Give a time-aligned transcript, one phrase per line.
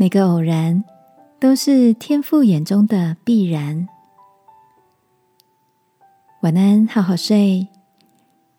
[0.00, 0.84] 每个偶然
[1.40, 3.88] 都是天父眼中的必然。
[6.42, 7.66] 晚安，好好睡，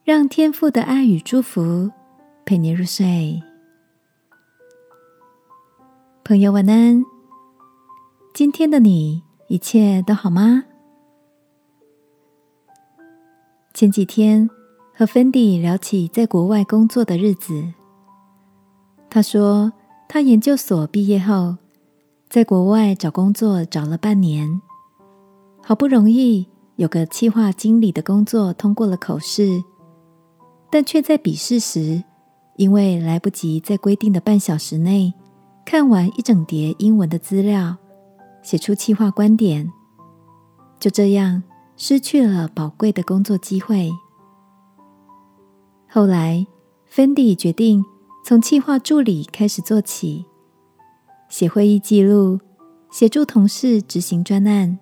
[0.04, 1.90] 让天父的爱与祝福
[2.44, 3.42] 陪你入睡。
[6.26, 7.06] 朋友，晚安。
[8.34, 10.66] 今天的你一切都好吗？
[13.74, 14.50] 前几天
[14.94, 17.74] 和芬迪聊起在国外工作的日子，
[19.10, 19.72] 他说
[20.12, 21.56] 他研究所毕业后，
[22.30, 24.60] 在国外找工作找了半年，
[25.62, 29.64] 好不容易有个企划经理的工作通过了口试，
[30.72, 32.04] 但却在笔试时，
[32.56, 35.14] 因为来不及在规定的半小时内
[35.64, 37.78] 看完一整叠英文的资料。
[38.42, 39.72] 写出企划观点，
[40.80, 41.44] 就这样
[41.78, 43.92] 失去了宝贵的工作机会。
[45.88, 46.48] 后来
[46.92, 47.86] ，Fendi 决定
[48.30, 50.24] 从企划助理开始做起，
[51.30, 52.40] 写会议记录，
[52.92, 54.78] 协助同事执行专案。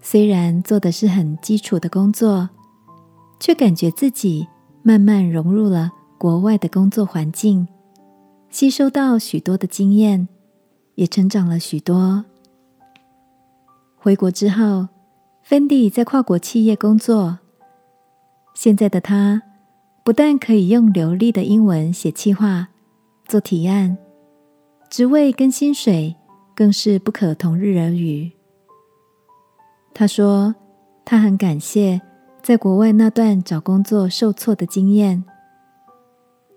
[0.00, 2.50] 虽然做的是很基础的工作，
[3.40, 4.46] 却感觉自己
[4.84, 7.66] 慢慢融入了国外的工作环境，
[8.48, 10.28] 吸收到许多的经验。
[10.94, 12.24] 也成长了许多。
[13.96, 14.86] 回国之后，
[15.42, 17.40] 芬迪在跨国企业工作。
[18.54, 19.42] 现在的他，
[20.08, 22.68] 不但可以用流利的英文写企划、
[23.26, 23.98] 做提案，
[24.88, 26.16] 职位跟薪水
[26.56, 28.32] 更是不可同日而语。
[29.92, 30.54] 他说，
[31.04, 32.00] 他很感谢
[32.40, 35.22] 在国外那段找工作受挫的经验，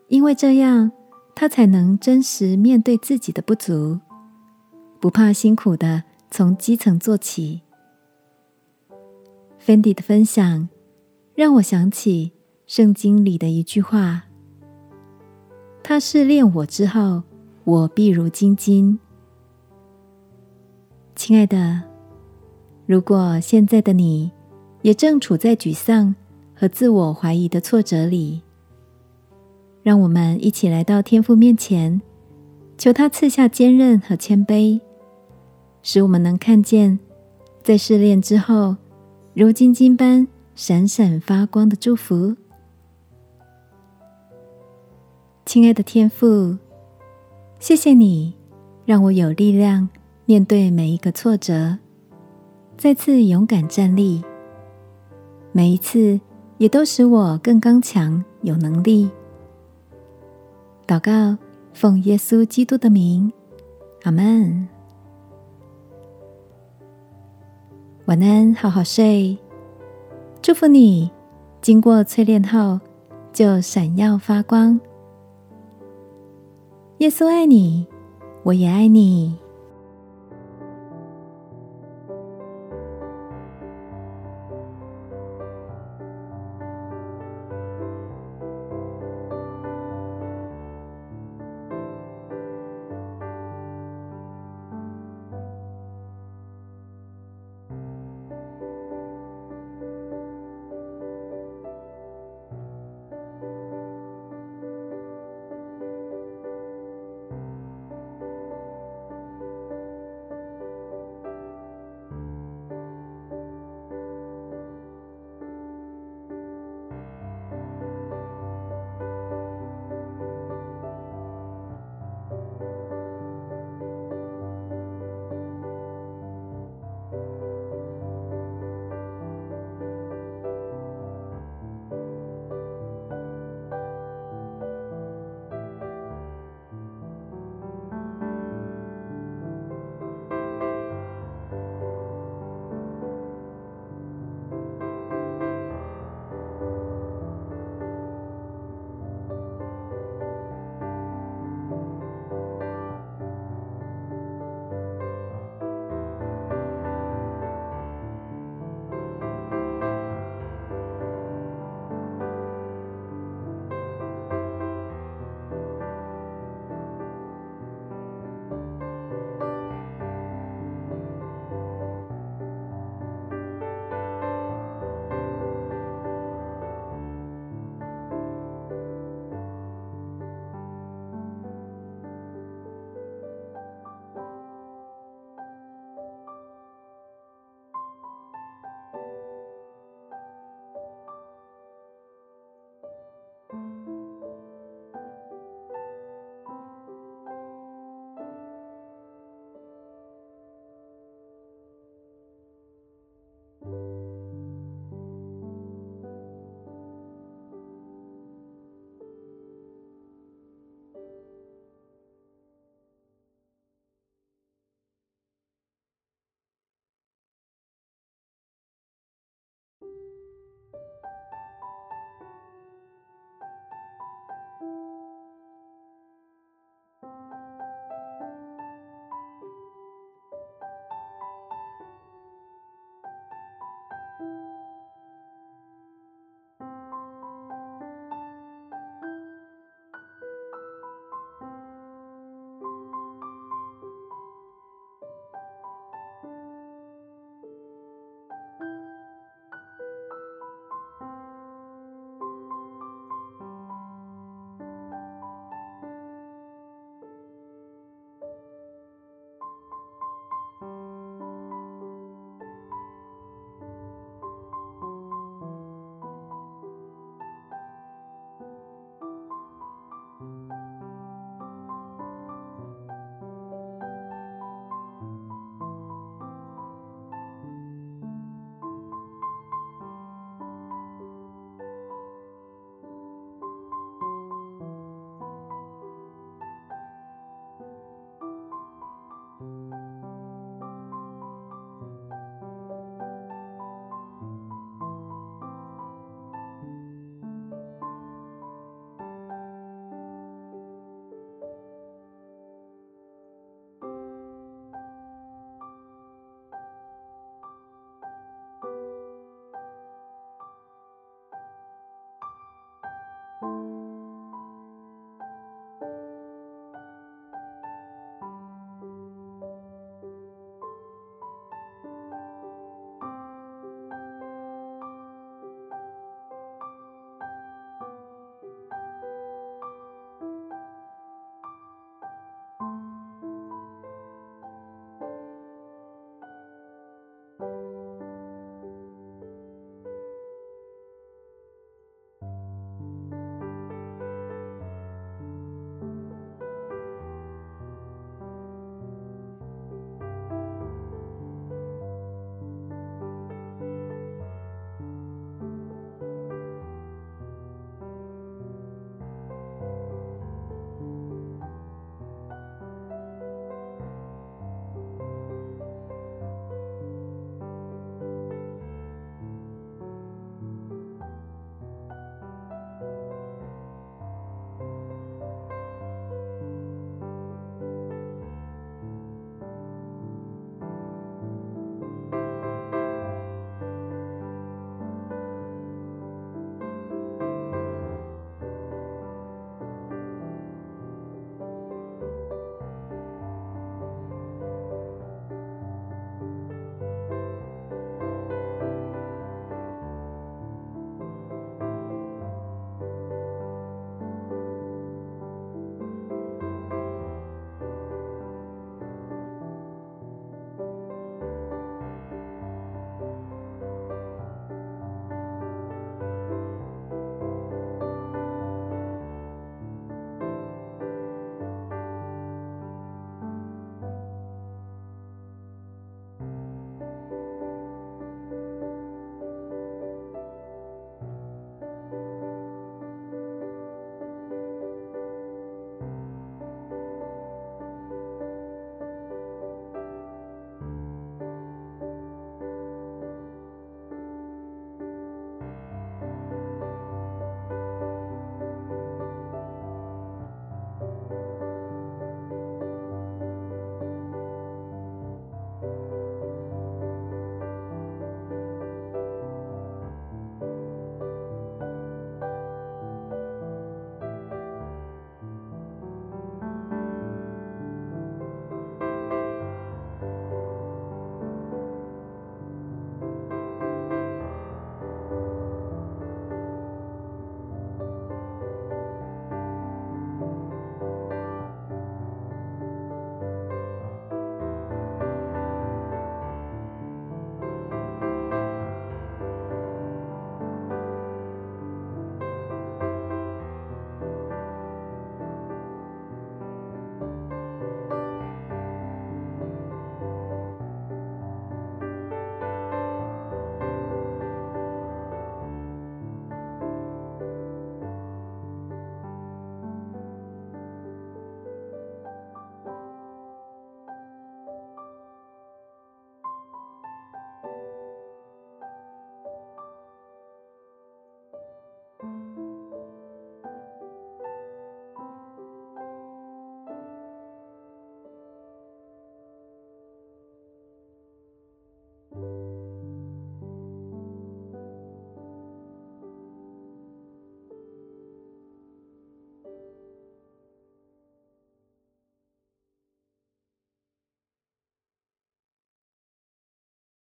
[0.08, 0.90] 因为这样
[1.36, 4.00] 他才能真实面对自己的不足。
[5.02, 7.64] 不怕辛苦的从基层做起。
[9.60, 10.70] Fendi 的分享
[11.36, 12.32] 让我想起
[12.74, 14.24] 圣经里的一句话
[15.84, 17.22] ：“他试炼我之后，
[17.66, 18.98] 我必如金金。”
[21.14, 21.82] 亲爱的，
[22.86, 24.32] 如果现在的你
[24.84, 26.16] 也正处在沮丧
[26.56, 28.42] 和自我怀疑的挫折里，
[29.84, 32.02] 让我们一起来到天父面前，
[32.78, 34.80] 求他赐下坚韧和谦卑。
[35.84, 36.98] 使我们能看见，
[37.62, 38.78] 在试炼之后，
[39.34, 40.26] 如金金般
[40.56, 42.34] 闪闪发光的祝福。
[45.44, 46.56] 亲爱的天父，
[47.60, 48.34] 谢谢你
[48.86, 49.90] 让我有力量
[50.26, 51.78] 面对每一个挫折，
[52.78, 54.24] 再次勇敢站立。
[55.52, 56.20] 每一次
[56.58, 59.10] 也都使我更刚强、有能力。
[60.88, 61.38] 祷告，
[61.74, 63.34] 奉耶稣基督的名，
[64.04, 64.68] 阿门。
[68.06, 69.38] 晚安，好好睡。
[70.42, 71.12] 祝福你，
[71.62, 72.80] 经过淬炼后
[73.34, 74.80] 就闪耀发光。
[77.02, 77.88] 耶稣爱你，
[78.44, 79.41] 我也爱你。